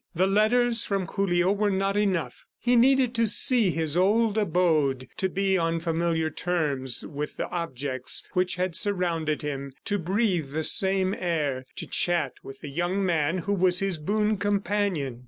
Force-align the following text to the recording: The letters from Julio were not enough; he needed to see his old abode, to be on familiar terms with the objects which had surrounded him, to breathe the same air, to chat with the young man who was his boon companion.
The 0.15 0.25
letters 0.25 0.83
from 0.83 1.05
Julio 1.05 1.51
were 1.51 1.69
not 1.69 1.95
enough; 1.95 2.47
he 2.59 2.75
needed 2.75 3.13
to 3.13 3.27
see 3.27 3.69
his 3.69 3.95
old 3.95 4.35
abode, 4.35 5.07
to 5.17 5.29
be 5.29 5.59
on 5.59 5.79
familiar 5.79 6.31
terms 6.31 7.05
with 7.05 7.37
the 7.37 7.47
objects 7.49 8.23
which 8.33 8.55
had 8.55 8.75
surrounded 8.75 9.43
him, 9.43 9.73
to 9.85 9.99
breathe 9.99 10.53
the 10.53 10.63
same 10.63 11.13
air, 11.13 11.65
to 11.75 11.85
chat 11.85 12.33
with 12.41 12.61
the 12.61 12.69
young 12.69 13.05
man 13.05 13.37
who 13.45 13.53
was 13.53 13.77
his 13.77 13.99
boon 13.99 14.37
companion. 14.37 15.19